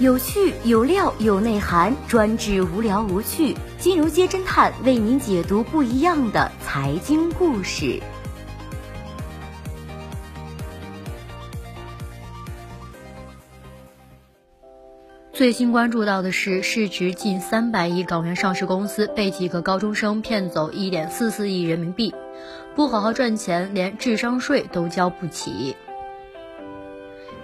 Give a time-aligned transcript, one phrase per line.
[0.00, 3.56] 有趣有料有内涵，专治无聊无趣。
[3.80, 8.00] 金融街侦探为您解读不一样的财经故事。
[15.32, 22.14] 最新关注到的是，市值近三百亿港元上市公司被几个高中生骗走一点四四亿人民币，
[22.76, 25.74] 不好好赚钱，连智商税都交不起。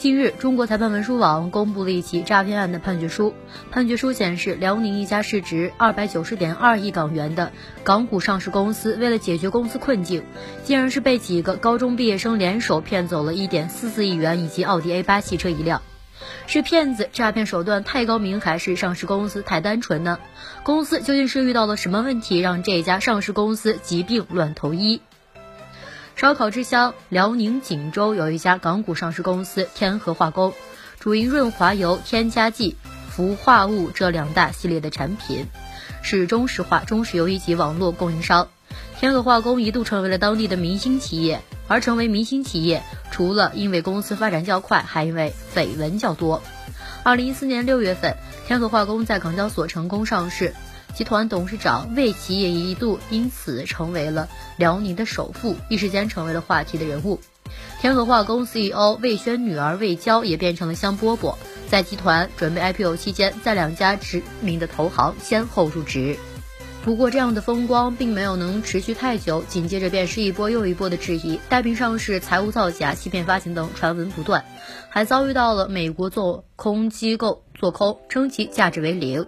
[0.00, 3.34] 近日，中国裁判文书网公布了一起诈骗案的判决书。
[3.70, 7.52] 判决书显示，辽宁一家市值二百九十点二亿港元的
[7.84, 10.24] 港股上市公司，为了解决公司困境，
[10.64, 15.82] 竟然是被几个高中毕业生联手骗走了一点四四亿元以及奥迪 A 八汽车一辆。
[16.46, 20.18] 是骗子诈骗手段太高明，还是上市公司太单纯呢？
[20.62, 25.02] 公司究竟是遇到了什么问题，让这家上市公司疾病乱投医？
[26.20, 30.52] 烧烤之乡辽宁锦州有一家港股上市公司天合化工，
[30.98, 32.76] 主营润滑油、添加剂、
[33.08, 35.46] 氟化物这两大系列的产品，
[36.02, 38.48] 是中石化、中石油一级网络供应商。
[38.98, 46.42] 天合化工一度成为了当地的明星企业，而成为明星企业，除了因为公司发展较快，还因为绯闻较多。
[47.02, 48.14] 二零一四年六月份，
[48.46, 50.54] 天合化工在港交所成功上市，
[50.94, 57.20] 集团董事长魏奇也一度因此成为了辽宁的首富，一时间成为了话题的人物。
[57.80, 61.36] 天合化工 CEO 魏轩女儿魏娇也变成了香饽饽，
[61.68, 66.16] 在集团准备 IPO 期间，在两家知名的投行先后入职。
[66.82, 74.44] 不过，这样的风光并没有能持续太久，紧接着便是一波又一波的质疑，带病上市、财务造假、欺骗发行等传闻不断，
[74.88, 79.26] 还遭遇到了美国做空机构做空，称其价值为零。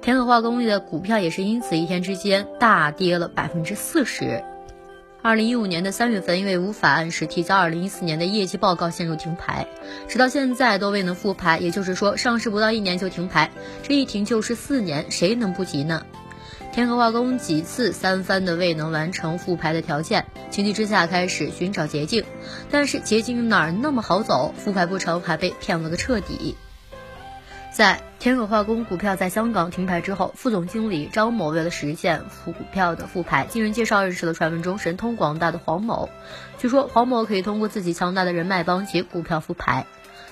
[0.00, 4.42] 天合化工的股票也是因此一天之间大跌了百分之四十。
[5.22, 9.66] 二零一五年的三月份，因为无法按时提交二零一四年的业绩报告，陷入停牌，
[10.08, 13.50] 直到现在都未能复牌，也就是说，上市不到一年就停牌，
[13.82, 16.06] 这一停就是四年，谁能不急呢？
[16.72, 22.24] 天河化工几次三番的未能完成复牌的条件，情急之下开始寻找捷径，
[22.70, 24.54] 但是捷径哪儿那么好走？
[24.56, 26.56] 复牌不成，还被骗了个彻底。
[27.72, 36.10] 在天合化工股票在香港停牌之后，副总经理张某为了实现股票的复牌，经人介绍认识了传闻中神通广大的黄某。
[36.58, 39.86] 据说黄某可以通过自己强大的人脉帮其股票复牌。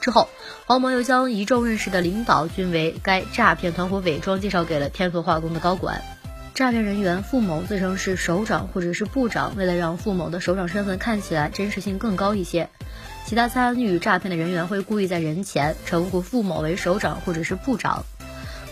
[0.00, 0.30] 之后，
[0.64, 6.00] 黄某又将一众认识的领导均为该诈骗团伙伪装介绍给了天合化工的高管。
[6.54, 12.70] 诈骗人员付某自称是首长或者是部长，为了让付某的首长身份看起来真实性更高一些，
[13.26, 18.04] 其他参与诈骗的人员会故意在人前称呼付某为首长或者是部长。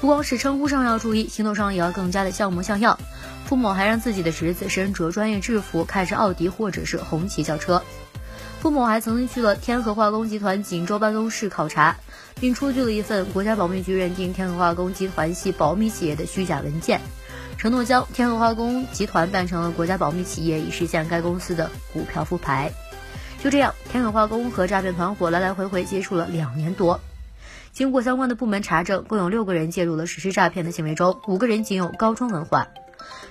[0.01, 2.99] 不光是称呼上要注意，行动上也要更加的像模像样。
[3.45, 7.83] 付某还让自己的侄子身着专业制服，开着奥迪或者是红旗轿车。
[8.61, 11.97] 付某还曾经去了天合化工集团锦州办公室考察，
[12.41, 17.01] 并出具了一份国家保密局认定天合化工集团系保密企业的虚假文件。
[17.59, 22.73] 承诺将天合化工集团办成了国家保密企业，以实现该公司的股票复牌。
[23.43, 27.01] 就这样，天合化工和诈骗团伙来来回回接触了两年多。
[27.73, 32.69] 经过相关的部门查证，共有六个人介入了实施诈骗的行为中，五个人仅有高中文化。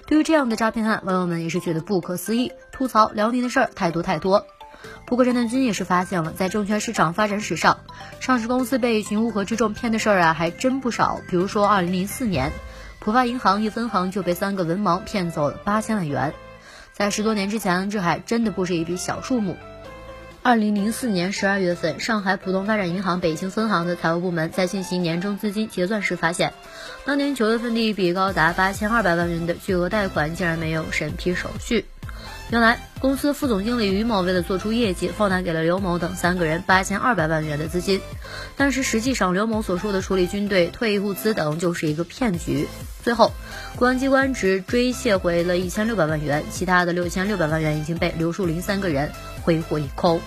[0.08, 4.46] 对于这样的诈骗案，网友们也是觉得不可思议，吐槽辽宁的事儿太多太多。
[5.06, 7.80] 不过侦探君也是发现了，在证券市场发展史上，
[8.20, 11.22] 上市公司被一群乌合之众骗的事儿啊，还真不少。
[11.30, 12.52] 比如说，二零零四年。
[13.00, 16.34] 浦发银行一分行就被三个文盲骗走了八千万元，
[16.92, 19.56] 在十多年之前，这还真的不是一笔小数目。
[20.44, 26.54] 二零零四年十二月份，上海浦东发展银行北京分行的财务部门在进行年终资金结算时发现，
[27.06, 31.86] 当年九月份的一笔高达八千二百万元的巨额贷款竟然没有审批手续。
[32.50, 38.02] 原来，公司副总经理于某为了做出业绩，放贷给了刘某等三个人八千二百万元的资金，
[38.58, 42.68] 但是实际上刘某所说的处理军队退役物资等就是一个骗局。
[43.04, 43.32] 最后，
[43.76, 49.12] 公安机关只追卸回了一千六百万元，其他的六千六百万元已经被刘树林三个人
[49.44, 50.20] 挥霍一空。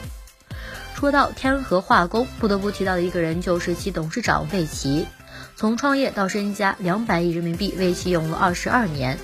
[0.94, 5.06] 说到天合化工，不得不提到的一个人就是其董事长魏奇，
[5.56, 9.19] 从创业到身家两百亿人民币，魏奇用了二十二年。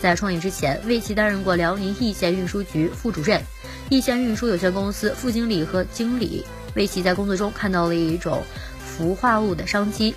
[0.00, 3.42] 在创业之前，魏奇担任过辽宁义县运输局副主任、
[3.90, 6.46] 义县运输有限公司副经理和经理。
[6.74, 8.44] 魏奇在工作中看到了一种
[8.80, 10.14] 氟化物的商机。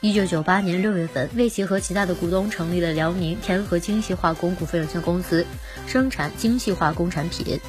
[0.00, 5.46] 一九九八年六月份，魏奇和其他的股东成立了辽宁天合精细化工股份有限公司，
[5.86, 7.60] 生产精细化工产品。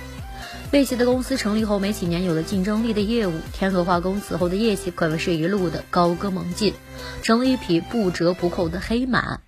[0.71, 6.75] 魏奇的公司成立后没几年，有了竞争力的业务，天合化工此后的业绩可谓是一路的高歌猛进，
[7.23, 9.39] 成了一匹不折不扣的黑马。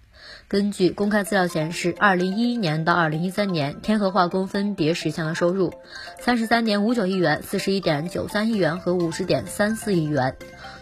[0.48, 5.76] 根据公开资料显示，二零一一年到二零一三年，天合化工分别实现了收入
[6.20, 10.36] 三十三点五九亿元、四十一点九三亿元和五十点三四亿元，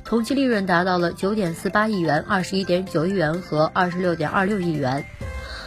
[0.06, 5.06] 同期利润达到了九点四八亿元、二十一点九亿元和二十六点二六亿元。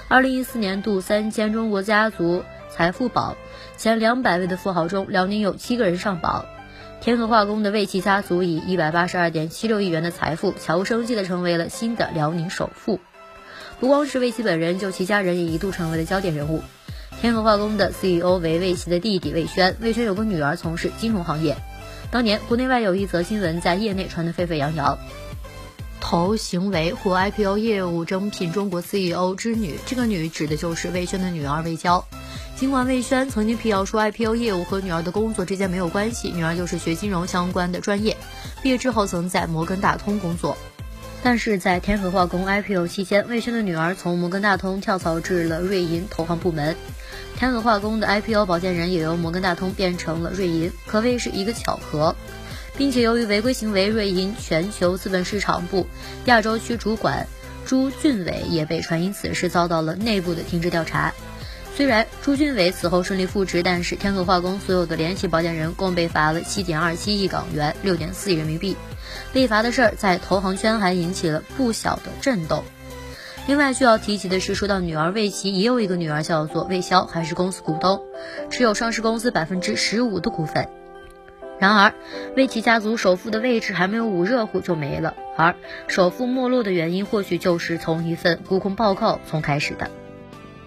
[0.08, 2.42] 二零一四年度三千中国家族
[2.74, 3.36] 财富榜
[3.76, 6.46] 前两百位的富豪中，辽宁有七个人上榜。
[7.00, 13.00] 天合化工的魏琦家族以一百八十二点七六亿元的财富，悄无声息地成为了新的辽宁首富。
[13.80, 16.62] 不光是魏琦本人，就其家人也一度成为了焦点人物。
[17.20, 21.56] 天合化工的 CEO 为魏琦的弟弟魏轩，魏轩有个女儿从事金融行业。
[22.10, 24.98] 当年国内外有一则新闻在业内传得沸沸扬扬：
[26.00, 32.06] 投行为或 IPO 业务征聘中国 CEO 之女，这个女指的就是魏轩的女儿魏娇。
[32.62, 38.16] 尽管魏轩曾经辟谣说 IPO 业务和女儿的工作之间没有关系，女儿就是学金融相关的专业，
[38.62, 40.56] 毕业之后曾在摩根大通工作。
[41.24, 46.76] 但是在天合化工 IPO 期间，魏轩的女儿从摩根大通跳槽至了瑞银投行部门，
[47.36, 52.14] 天合化工的 IPO 保荐人也由摩根大通变成了瑞银，可谓是一个巧合。
[52.76, 55.88] 并且由于违规行为，瑞银全球资本市场部
[56.26, 57.26] 亚洲区主管
[57.66, 61.12] 朱俊伟也被传因此事遭到了内部的停职调查。
[61.74, 68.76] 虽然朱俊伟此后顺利复职，但是天合化工所有的联席保荐人共被罚了七点二七亿港元，六点四亿人民币。
[69.32, 72.62] 被罚的事儿在投行圈还引起了不小的震动。
[73.46, 78.02] 另外需要提及的是，说到女儿魏琪，也有一个女儿叫做魏潇，还是公司股东，
[78.50, 80.68] 持有上市公司百分之十五的股份。
[81.58, 81.94] 然而，
[82.36, 85.56] 魏琪家族首富的位置还没有捂热乎就没了，而
[85.88, 89.90] 首富没落的原因，或许就是从一份沽空报告从开始的。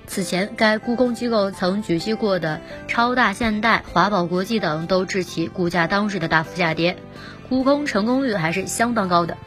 [0.08, 6.98] 此前，该沽空机构曾举息过的超大现代、华宝国际等，都致其股价当时的大幅下跌，
[7.50, 9.38] 沽空成功率还是相当高的。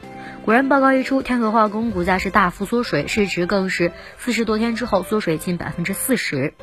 [0.44, 6.55] 果然，报告一出，天合化工股价是大幅缩水，市值更是四十多天之后缩水近百分之四十。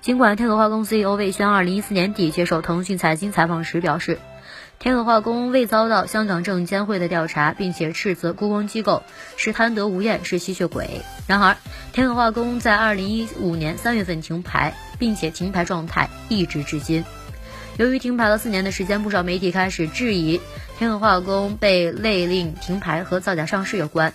[0.00, 4.18] 尽管天合化工 CEO 魏轩二零一四年底接受腾讯财经采访时表示。
[4.78, 9.02] 天和化工未遭到香港证监会的调查，并且斥责沽空机构
[9.36, 11.00] 是贪得无厌，是吸血鬼。
[11.26, 11.56] 然而，
[11.92, 17.04] 天和化工在二零一五年三月份停牌，并且停牌状态一直至今。
[17.78, 20.40] 由于停牌了四年的时间，不少媒体开始质疑
[20.78, 24.14] 天和化工被勒令停牌和造假上市有关。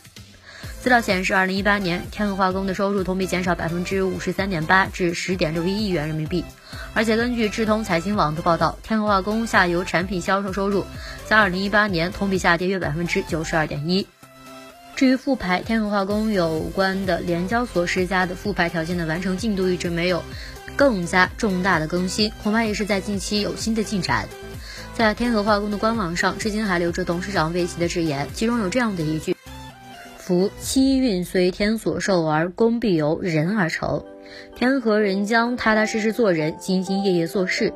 [0.81, 6.43] 资料显示，二零一八年天合化工的收入同比减少百分之五十三点八，至十点六一亿元人民币。
[6.95, 10.83] 而且根据智通财经网的报道，天合化工下游产品销售收入
[11.27, 14.07] 在二零一八年同比下跌约百分之九十二点一。
[14.95, 20.23] 至于复牌，天合化工有关的联交所施加的复牌条件的完成进度一直没有
[20.75, 24.27] 更加重大的更新，恐怕也是在近期有新的进展。
[24.95, 29.35] 在天合化工的官网上，至今还留着董事长魏琦的致言，其中有这样的一句。
[30.21, 34.05] 夫七运随天所授，而功必由人而成。
[34.55, 37.73] 天和人将踏踏实实做人，兢兢业业做事。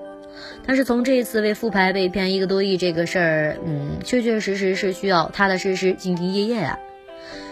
[0.64, 6.78] 但是从这一次为复牌被骗一个多亿这个事儿，嗯，确确实实是需要踏踏实实、兢兢业业啊。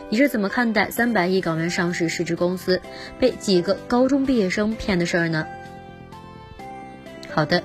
[0.09, 2.79] 你是怎么看待三百亿港元上市市值公司
[3.19, 5.47] 被几个高中毕业生骗的事儿呢？
[7.31, 7.63] 好的，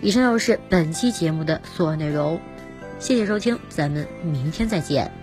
[0.00, 2.40] 以上就是本期节目的所有内容，
[3.00, 5.19] 谢谢收听，咱们明天再见。